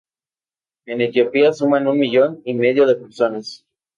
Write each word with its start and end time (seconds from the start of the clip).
En 0.87 0.99
Etiopía 0.99 1.53
suman 1.53 1.85
un 1.87 1.99
millón 1.99 2.41
y 2.43 2.55
medio 2.55 2.87
de 2.87 2.95
personas. 2.95 3.67